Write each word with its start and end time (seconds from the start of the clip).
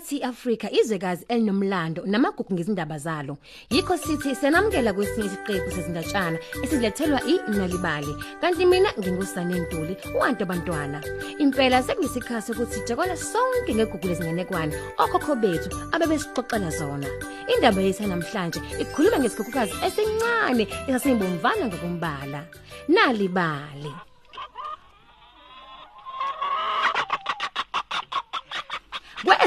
nathi 0.00 0.16
iAfrika 0.16 0.70
izwekazi 0.70 1.24
elinomlando 1.28 2.02
namagugu 2.06 2.54
ngezindaba 2.54 2.98
zalo. 2.98 3.36
Yikho 3.70 3.96
sithi 3.96 4.34
senamukela 4.34 4.92
kwesinye 4.92 5.26
isiqephu 5.26 5.70
sezindatshana 5.70 6.38
esilethelwa 6.62 7.20
iNalibali. 7.24 8.16
Kanti 8.40 8.66
mina 8.66 8.90
ngingusane 8.98 9.60
Ntuli, 9.60 9.96
uwantu 10.16 10.42
abantwana. 10.42 11.02
Impela 11.38 11.82
sekuyisikhathi 11.82 12.52
ukuthi 12.52 12.72
sijakwala 12.72 13.16
sonke 13.16 13.74
ngegugu 13.74 14.08
lezinganekwane 14.08 14.72
okhokho 14.98 15.36
bethu 15.36 15.68
abebesixoxela 15.92 16.70
zona. 16.70 17.08
Indaba 17.52 17.80
yethu 17.80 18.06
namhlanje 18.06 18.60
ikhuluma 18.80 19.18
ngesikhukhukazi 19.18 19.74
esincane 19.86 20.64
esasimbomvana 20.88 21.66
ngokumbala. 21.66 22.40
Nalibali. 22.88 24.09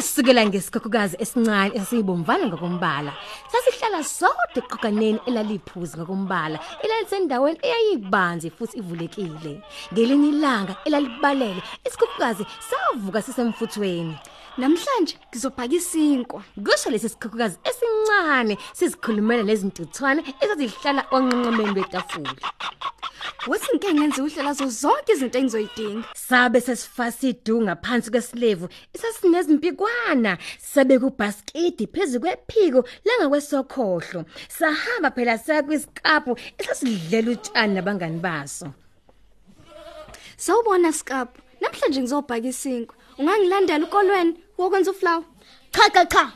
Kwesukela 0.04 0.44
ngesikhukhukazi 0.46 1.16
esincane 1.24 1.72
esiyibomvana 1.80 2.44
ngokumbala. 2.48 3.12
Sasihlala 3.52 4.04
sodwa 4.04 4.60
eqoqaneni 4.60 5.20
elaliphuzi 5.30 5.96
ngokumbala, 5.98 6.58
elalisendaweni 6.84 7.60
eyayibanzi 7.68 8.48
futhi 8.56 8.76
ivulekile. 8.82 9.54
Ngelinye 9.94 10.30
ilanga 10.34 10.74
elalibalele, 10.88 11.62
isikhukhukazi 11.88 12.44
savuka 12.70 13.22
sisemfuthweni. 13.22 14.16
Namhlanje 14.60 15.16
ngizobhaka 15.30 15.76
isinkwa. 15.80 16.44
Kusho 16.66 16.90
lesi 16.92 17.10
sikhukhukazi 17.10 17.56
esincane 17.70 18.58
sizikhulumela 18.78 19.44
nezintuthwane 19.48 20.22
ezazihlala 20.44 21.02
onqonqomeni 21.16 21.74
betafula. 21.78 22.36
Wathi 23.48 23.68
ngeke 23.76 23.94
ngenze 23.94 24.22
uhlela 24.22 24.54
zo 24.54 24.68
zonke 24.70 25.12
izinto 25.14 25.40
engizoyidinga. 25.40 26.08
Sabe 26.16 26.62
sesifasidunga 26.62 27.76
phansi 27.76 28.12
kwesilevu, 28.12 28.70
isasinezimpikwana, 28.94 30.38
sabe 30.60 31.00
kubhaskidi 31.00 31.88
phezulu 31.88 32.22
kwephiko 32.22 32.88
langakwesokhohlo. 33.06 34.26
Sahamba 34.48 35.12
phela 35.12 35.38
saya 35.38 35.64
kwiskapu 35.64 36.38
esasidlela 36.58 37.32
utshani 37.32 37.74
nabangani 37.74 38.20
baso. 38.20 38.68
Sawubona 40.38 40.92
Skapu. 40.94 41.42
Namhlanje 41.62 42.02
ngizobhaka 42.02 42.48
isinkwa. 42.48 42.96
Ungangilandela 43.18 43.86
ukolweni 43.86 44.34
wokwenza 44.58 44.92
uflower? 44.92 45.24
Cha 45.72 45.90
cha 45.90 46.06
cha. 46.06 46.32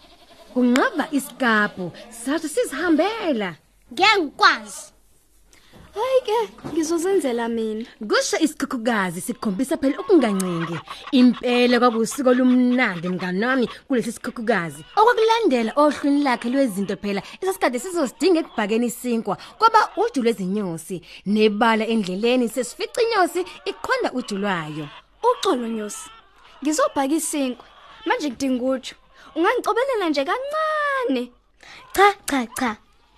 Kunqaba 0.53 1.07
iskapu, 1.11 1.91
sathi 2.09 2.49
sizihambela. 2.49 3.55
Ngeke 3.93 4.21
ngikwazi. 4.21 4.93
Hayi 5.97 6.21
ke, 6.25 6.39
ngizozenzela 6.73 7.47
mina. 7.49 7.85
Kusho 8.09 8.37
isikhukhukazi 8.39 9.21
sikhombisa 9.21 9.77
phela 9.77 9.99
ukungancengi. 9.99 10.77
Impela 11.11 11.79
kwakusiko 11.79 12.33
lumnandi 12.33 13.09
mngani 13.09 13.45
wami 13.45 13.69
kulesi 13.87 14.11
sikhukhukazi. 14.11 14.85
Okwakulandela 14.95 15.71
ohlwini 15.75 16.23
lakhe 16.23 16.49
lwezinto 16.49 16.95
phela 16.97 17.21
esasikade 17.41 17.79
sizosidinga 17.79 18.39
ekubhakeni 18.39 18.85
isinkwa 18.87 19.37
kwaba 19.57 19.89
uju 19.97 20.21
lwezinyosi 20.23 21.01
nebala 21.25 21.83
endleleni 21.87 22.49
sesifica 22.49 22.99
inyosi 23.01 23.41
ikhonda 23.65 24.11
uju 24.13 24.37
lwayo. 24.37 24.87
Uxolo 25.27 25.67
Nyosi. 25.67 26.09
Ngizobhaka 26.61 27.15
isinkwa. 27.15 27.65
Manje 28.05 28.29
ngidinga 28.29 28.63
uju. 28.65 28.93
Ungangicobelela 29.35 30.09
nje 30.09 30.25
kancane. 30.25 31.31
Cha 31.93 32.13
cha 32.25 32.45
cha. 32.57 32.77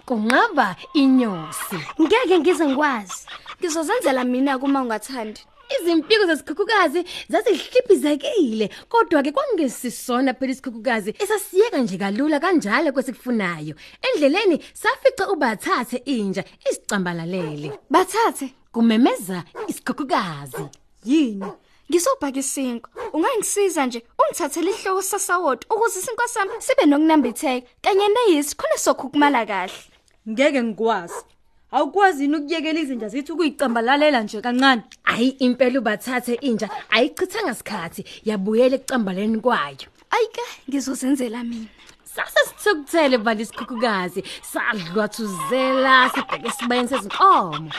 Kunqaba 0.09 0.75
inyosi. 0.93 1.77
Ngeke 2.01 2.39
ngize 2.39 2.65
ngikwazi. 2.65 3.27
Ngizozenzela 3.59 4.23
mina 4.23 4.57
kuma 4.57 4.81
ungathandi. 4.81 5.41
Izimpiko 5.81 6.25
zesikhukhukazi 6.25 7.05
zazihliphizekile 7.29 8.69
kodwa 8.89 9.21
ke 9.23 9.31
kwangesisona 9.31 10.33
phela 10.33 10.51
isikhukhukazi 10.51 11.13
esasiyeka 11.19 11.77
nje 11.77 11.97
kalula 11.97 12.39
kanjalo 12.39 12.91
kwesikufunayo. 12.91 13.75
Endleleni 14.01 14.63
safica 14.73 15.29
ubathathe 15.33 15.97
inja 16.05 16.43
isicambalalele. 16.69 17.71
Bathathe 17.89 18.53
Kumemeza 18.71 19.43
isikhukhukazi. 19.67 20.65
yini? 21.05 21.45
Ngizobhaka 21.89 22.39
isinkwa. 22.39 22.89
Ungangisiza 23.13 23.85
nje 23.85 24.03
ungithathele 24.19 24.71
ihloko 24.71 25.01
sasawoti 25.01 25.67
ukuze 25.69 25.99
isinkwa 25.99 26.27
sami 26.27 26.51
sibe 26.59 26.85
nokunambitheka 26.85 27.67
kanye 27.81 28.07
neyisi 28.07 28.55
khona 28.57 28.77
sokhukumala 28.77 29.45
kahle. 29.45 29.88
Ngeke 30.29 30.63
ngikwazi 30.63 31.23
awukwazi 31.71 32.23
yini 32.23 32.35
ukuyekela 32.37 32.79
izinja 32.79 33.07
zithi 33.09 33.31
ukuyicambalalela 33.31 34.21
nje 34.21 34.41
kancane 34.41 34.83
Ayi 35.03 35.29
impela 35.29 35.79
ubathathe 35.79 36.33
inja 36.33 36.69
ayichithanga 36.89 37.51
isikhathi 37.51 38.01
yabuyela 38.29 38.75
ekucambaleni 38.75 39.39
kwayo. 39.45 39.87
Ayike 40.15 40.43
ngizozenzela 40.67 41.43
mina. 41.43 41.69
Sase 42.03 42.39
sithukuthele 42.47 43.17
bali 43.17 43.43
isikhukhukazi 43.43 44.23
sadlwathuzela 44.51 46.09
sibheke 46.13 46.49
sibayeni 46.57 46.89
sezinkomo. 46.89 47.71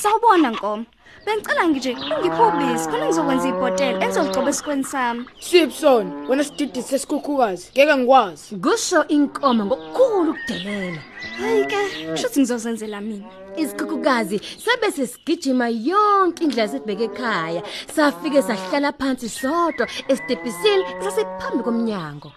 Sawubona 0.00 0.50
Nkomo. 0.50 0.86
Bengicela 1.26 1.64
nje 1.64 1.96
ungiphe 2.16 2.42
ubisi 2.48 2.88
khona 2.88 3.06
ngizokwenza 3.06 3.48
ibhotela 3.48 3.98
enizolicoba 4.04 4.50
esikweni 4.50 4.84
sami. 4.84 5.24
Sipson, 5.40 6.06
wena 6.28 6.44
sididi 6.44 6.82
sesikhukhukazi. 6.82 7.66
Ngeke 7.72 7.96
ngikwazi. 7.96 8.56
Kusho 8.64 9.00
inkomo 9.08 9.64
ngokukhulu 9.64 10.30
ukudelela. 10.30 11.02
Hayi 11.38 11.64
ke, 11.70 11.80
kushuthi 12.10 12.40
ngizozenzela 12.40 13.00
mina. 13.00 13.26
Isikhukhukazi 13.56 14.40
sabe 14.64 14.90
sesigijima 14.96 15.68
yonke 15.68 16.44
indlela 16.44 16.68
sibheke 16.68 17.04
ekhaya. 17.04 17.62
Safike 17.94 18.42
sahlala 18.42 18.92
phansi 18.92 19.28
sodwa 19.28 19.86
esitepisini 20.08 20.84
sasiphambi 21.04 21.62
komnyango. 21.64 22.32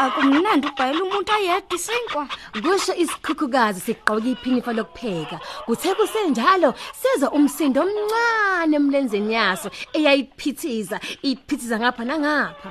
Akumnandi 0.00 0.66
ubhayela 0.68 1.02
umuntu 1.04 1.30
ayedwa 1.32 1.74
isinkwa. 1.76 2.24
Kusho 2.62 2.92
isikhukhukazi 3.02 3.80
sigqoka 3.86 4.28
iphinifa 4.32 4.72
lokupheka. 4.72 5.36
Kuthe 5.66 5.94
kusenjalo 5.98 6.74
seza 7.00 7.26
umsindo 7.36 7.80
omncane 7.84 8.76
emlenzeni 8.76 9.34
yaso 9.34 9.68
eyayiphithiza, 9.96 10.96
iphithiza 11.22 11.76
ngapha 11.80 12.04
nangapha. 12.08 12.70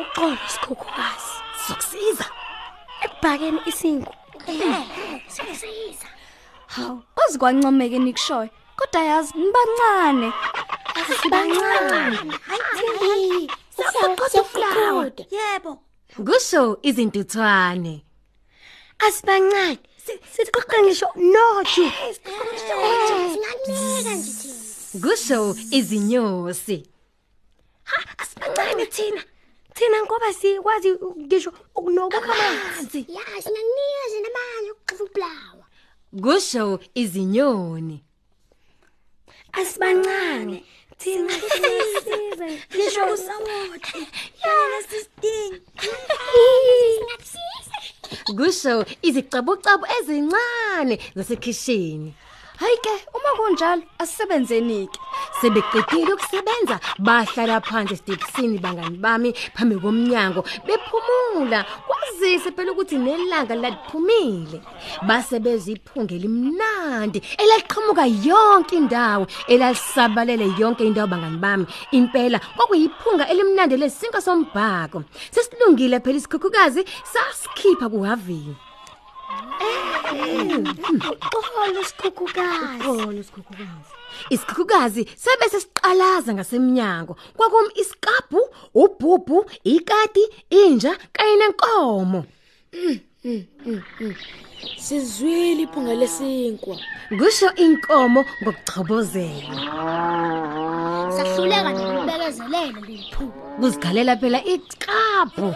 Uxolo 0.00 0.36
sikhukhukazi. 0.52 1.32
Sokusiza. 1.66 2.26
Ekubhakeni 3.04 3.60
isinkwa. 3.70 4.14
Sisiza. 5.34 6.08
Hawu, 6.66 7.02
kwazi 7.14 7.38
kwancomeke 7.38 7.98
nikushoyo. 7.98 8.50
Kodwa 8.78 9.02
yazi 9.10 9.32
nibancane. 9.38 10.32
Sibancane. 11.22 12.16
Hayi. 13.00 13.50
Siyaqoqa 13.76 14.40
uflower. 14.40 15.12
Yebo. 15.30 15.72
Kusho 16.24 16.78
izintuthwane. 16.82 18.04
Asibancane. 18.98 19.78
Siqoqa 20.32 20.82
ngisho 20.82 21.06
noju. 21.16 21.90
Singanika 22.56 23.26
nje 23.26 23.38
thina. 23.66 24.14
Kusho 25.02 25.56
izinyosi. 25.70 26.88
Ha, 27.84 27.98
asibancane 28.18 28.86
thina. 28.86 29.22
Thina 29.74 30.02
ngoba 30.02 30.32
sikwazi 30.32 30.90
ngisho 31.18 31.52
ukunokukha 31.74 32.32
amanzi. 32.34 32.98
Ya, 33.08 33.42
singanika 33.42 34.02
nje 34.08 34.20
namanzi 34.20 34.70
ukuxuva 34.70 35.04
ublawa. 35.04 35.66
Kusho 36.22 36.80
izinyoni. 36.94 38.04
Asibancane. 39.52 40.64
Thina 40.98 41.32
sisiza. 41.32 42.46
Ngisho 42.74 43.04
usawoti. 43.14 43.98
Yana 44.44 44.78
sisidingi. 44.88 45.60
Singakusiza. 46.92 47.76
Kusho 48.36 48.84
izicabucabu 49.02 49.86
ezincane 50.00 50.98
zasekhishini. 51.16 52.14
Hayi 52.56 52.76
ke, 52.84 52.94
uma 53.14 53.30
kunjalo 53.36 53.82
asisebenzeni 53.98 54.86
ke. 54.88 54.98
Sebeqedile 55.40 56.12
ukusebenza 56.14 56.80
bahlala 56.98 57.60
phansi 57.60 57.94
esitepsini 57.94 58.58
bangani 58.58 58.96
bami 58.96 59.32
phambi 59.54 59.76
komnyango 59.76 60.42
bephumula. 60.66 61.64
Kwazise 61.86 62.50
phela 62.56 62.72
ukuthi 62.72 62.96
nelanga 62.96 63.54
laliphumile. 63.54 64.62
Base 65.06 65.36
beziphunga 65.38 66.14
elimnandi 66.14 67.20
elaqhamuka 67.42 68.06
yonke 68.24 68.76
indawo 68.76 69.26
elalisabalele 69.48 70.46
yonke 70.58 70.84
indawo 70.86 71.08
bangani 71.12 71.36
bami. 71.36 71.66
Impela 71.92 72.40
kwakuyiphunga 72.56 73.28
elimnandi 73.28 73.76
lesinka 73.76 74.20
sombhako. 74.20 75.04
Sesilungile 75.30 76.00
phela 76.00 76.16
isikhukhukazi 76.16 76.84
sasikhipha 77.12 77.88
kuhavini. 77.88 78.56
Uxolo 81.38 81.82
sikhukhukazi. 81.88 82.78
Khona 82.82 83.20
isikhukhukazi. 83.20 83.92
Isikhukhukazi 84.30 85.02
sebese 85.16 85.60
siqalaza 85.60 86.34
ngasemnyango. 86.34 87.16
Kwakum 87.36 87.66
iskabhu, 87.82 88.40
ubhubhu, 88.74 89.44
ikati, 89.64 90.24
inja 90.50 90.92
kanye 91.12 91.36
nenkomo. 91.36 92.24
Sizwile 94.76 95.62
iphunga 95.62 95.94
lesinkwa. 95.94 96.76
Kusho 97.18 97.48
inkomo 97.54 98.24
ngokuchobozela. 98.42 99.54
Sahluleka 101.16 101.70
nokubekezelela 101.72 102.72
ngempela 102.72 102.92
leli 102.92 102.96
phupho 103.12 103.46
kuzigalela 103.60 104.16
phela 104.16 104.40
iqaphu 104.44 105.54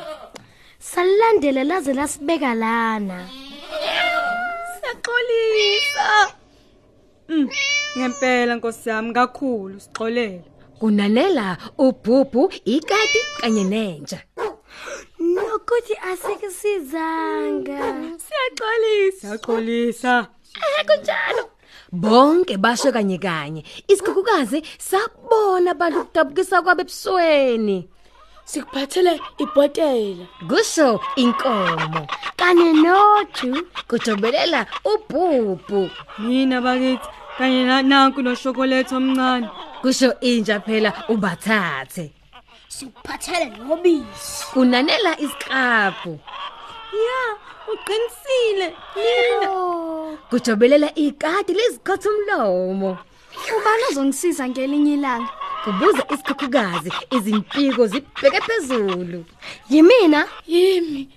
salilandela 0.78 1.64
laze 1.64 1.92
lasibeka 1.92 2.54
lana 2.54 3.18
siyaxolisa. 5.00 6.37
Mm 7.29 7.49
ngempela 7.99 8.55
nkosi 8.55 8.88
yami 8.88 9.12
kakhulu 9.12 9.81
sixolele 9.81 10.44
kunanela 10.79 11.56
ubhubhu 11.79 12.52
ikati 12.64 13.19
kanye 13.41 13.64
nenja. 13.64 14.19
Nokuthi 15.19 15.94
asikusizanga 16.11 17.79
siyaxolisa. 18.25 19.20
Siyaxolisa. 19.20 20.26
Kunjalo. 20.87 21.50
Bonke 21.93 22.56
basho 22.56 22.93
kanye 22.93 23.19
kanye. 23.19 23.64
Isikhukukazi 23.88 24.62
sabona 24.79 25.70
abantu 25.70 26.05
kudabukisa 26.05 26.62
kwabe 26.62 26.82
ebusweni 26.82 27.88
Sikuphathele 28.50 29.20
ibhotela. 29.38 30.26
kusho 30.49 31.00
inkomo. 31.17 32.02
Kanye 32.37 32.73
noju. 32.73 33.67
Kujobelela 33.88 34.67
ubhubhu. 34.85 35.88
Mina 36.19 36.61
bakithi 36.61 37.06
kanye 37.38 37.64
na- 37.64 37.82
nanku 37.82 38.23
noshokolethe 38.23 38.94
omncane. 38.97 39.49
Kusho 39.82 40.11
inja 40.20 40.58
phela 40.61 40.91
ubathathe. 41.08 42.11
Sikuphathele 42.69 43.47
nobisi. 43.62 44.44
Kunanela 44.52 45.12
isiqaphu 45.25 46.19
ya 47.06 47.20
uqinisile. 47.73 48.75
Nina 48.97 49.50
oh 49.52 50.19
kujobelela 50.31 50.88
ikati 50.94 51.52
lezikhatha 51.55 52.08
umlomo 52.11 52.99
Ubani 53.56 53.82
ozongisiza 53.91 54.49
ngelinye 54.49 54.94
ilanga? 54.94 55.29
Kubuza 55.64 56.02
isikhukhukazi 56.14 56.90
izimpiko 57.16 57.86
zibheke 57.86 58.40
phezulu. 58.46 59.24
Yimina? 59.70 60.20
Yimi. 60.46 61.08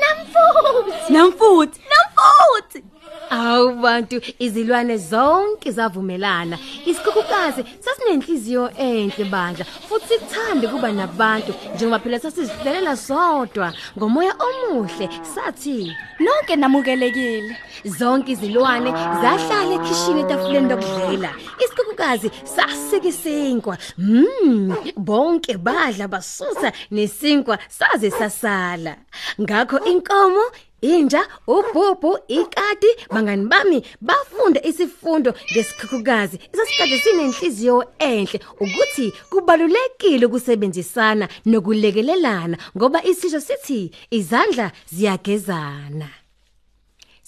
namfuthi. 0.00 1.12
Namfuthi. 1.12 1.80
Namfuthi 2.18 2.84
awu 3.30 3.72
bantu 3.72 4.20
izilwane 4.38 4.96
zonke 4.96 5.70
zavumelana. 5.70 6.58
Isikhukhukazi 6.86 7.64
sasinenhliziyo 7.80 8.70
enhle 8.78 9.24
bandla 9.24 9.64
futhi 9.64 10.08
sithande 10.08 10.68
kuba 10.68 10.92
nabantu 10.92 11.54
njengoba 11.74 11.98
phela 11.98 12.18
sasizihlelela 12.20 12.96
sodwa 12.96 13.72
ngomoya 13.98 14.34
omuhle 14.46 15.08
sathi 15.34 15.96
Nonke 16.20 16.56
namukelekile. 16.56 17.56
zonke 17.84 18.32
izilwane 18.32 18.90
zahlala 19.22 19.74
ekhishini 19.74 20.20
etafuleni 20.20 20.68
lokudlela. 20.68 21.30
Isikhukhukazi 21.62 22.30
sasika 22.44 23.08
isinkwa 23.08 23.78
mm 23.98 24.74
bonke 24.96 25.56
badla 25.56 26.08
basusa 26.08 26.72
nesinkwa 26.90 27.58
saze 27.68 28.10
sasala. 28.10 28.96
Ngakho 29.40 29.78
inkomo 29.84 30.42
inja 30.80 31.28
ubhubhu 31.46 32.18
ikati 32.28 32.86
bangani 33.10 33.46
bami 33.46 33.82
bafunda 34.00 34.62
isifundo 34.62 35.34
ngesikhukhukazi. 35.52 36.38
Isasikade 36.52 36.98
sinenhliziyo 36.98 37.84
enhle 37.98 38.40
ukuthi 38.60 39.12
kubalulekile 39.30 40.26
ukusebenzisana 40.26 41.28
nokulekelelana 41.46 42.56
ngoba 42.76 43.04
isisho 43.04 43.40
sithi 43.40 43.90
izandla 44.10 44.72
ziyagezana. 44.92 46.08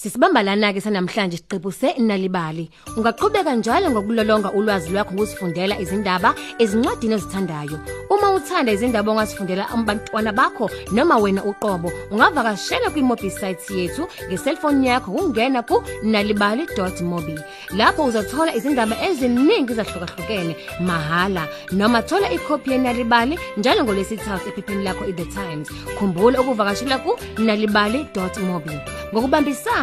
Sisibamba 0.00 0.41
lana 0.43 0.73
ke 0.73 0.81
sanamhlanje 0.81 1.37
isiqephu 1.37 1.70
senalibali. 1.70 2.70
Ungaqhubeka 2.97 3.52
njalo 3.55 3.91
ngokulolonga 3.91 4.52
ulwazi 4.52 4.88
lwakho 4.91 5.12
ngosifundela 5.14 5.76
izindaba 5.79 6.35
ezincwadini 6.58 7.14
ozithandayo. 7.14 7.76
Uma 8.08 8.31
uthanda 8.32 8.73
izindaba 8.73 9.12
ongasifundela 9.12 9.69
abantwana 9.69 10.32
bakho 10.32 10.70
noma 10.93 11.19
wena 11.19 11.44
uqobo, 11.44 11.93
ungavakashela 12.11 12.88
kwimobi 12.91 13.31
site 13.31 13.70
yethu 13.70 14.08
ngeselfone 14.29 14.87
yakho 14.88 15.11
ungena 15.12 15.61
ku 15.69 15.85
nalibali.mobi. 16.02 17.37
Lapho 17.76 18.05
uzothola 18.05 18.56
izindaba 18.56 18.97
eziningi 19.05 19.73
ezahlukahlukene 19.73 20.56
mahala 20.81 21.44
noma 21.73 22.00
thola 22.02 22.32
ikhophi 22.32 22.70
yenalibali 22.73 23.38
njalo 23.58 23.85
ngolesithathu 23.85 24.49
ephepheni 24.49 24.85
lakho 24.85 25.05
iThe 25.05 25.25
Times. 25.29 25.69
Khumbula 25.99 26.41
ukuvakashela 26.41 26.97
ku 27.05 27.12
nalibali.mobi. 27.38 28.76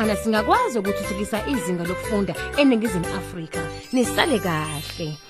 Ngokubambisana 0.08 0.16
singakwazi 0.16 0.80
ukuthuthukisa 0.80 1.48
izinga 1.48 1.84
lokufunda 1.84 2.34
eningizimu 2.58 3.06
Afrika. 3.20 3.60
Nisale 3.94 4.40
kahle. 4.40 5.27